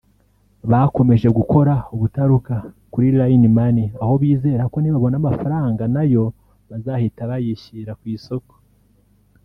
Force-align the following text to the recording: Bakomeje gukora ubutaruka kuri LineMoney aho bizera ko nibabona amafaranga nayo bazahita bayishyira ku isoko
Bakomeje 0.71 1.27
gukora 1.37 1.73
ubutaruka 1.93 2.55
kuri 2.91 3.07
LineMoney 3.17 3.87
aho 4.03 4.13
bizera 4.21 4.63
ko 4.71 4.77
nibabona 4.79 5.15
amafaranga 5.21 5.83
nayo 5.95 6.23
bazahita 6.69 7.21
bayishyira 7.31 7.91
ku 7.99 8.05
isoko 8.15 8.53